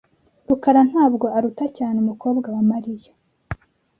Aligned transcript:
rukara 0.47 0.81
ntabwo 0.89 1.25
aruta 1.37 1.65
cyane. 1.77 1.97
umukobwa 2.03 2.47
wa 2.55 2.63
Mariya. 2.71 3.11